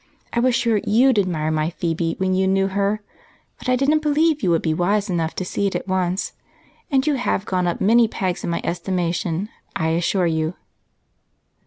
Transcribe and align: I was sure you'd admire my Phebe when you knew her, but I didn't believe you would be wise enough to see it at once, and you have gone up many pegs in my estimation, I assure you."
I 0.33 0.39
was 0.39 0.55
sure 0.55 0.81
you'd 0.83 1.19
admire 1.19 1.51
my 1.51 1.69
Phebe 1.69 2.15
when 2.17 2.33
you 2.33 2.47
knew 2.47 2.65
her, 2.65 3.03
but 3.59 3.69
I 3.69 3.75
didn't 3.75 4.01
believe 4.01 4.41
you 4.41 4.49
would 4.49 4.63
be 4.63 4.73
wise 4.73 5.11
enough 5.11 5.35
to 5.35 5.45
see 5.45 5.67
it 5.67 5.75
at 5.75 5.87
once, 5.87 6.33
and 6.89 7.05
you 7.05 7.13
have 7.13 7.45
gone 7.45 7.67
up 7.67 7.79
many 7.79 8.07
pegs 8.07 8.43
in 8.43 8.49
my 8.49 8.61
estimation, 8.63 9.49
I 9.75 9.89
assure 9.89 10.25
you." 10.25 10.55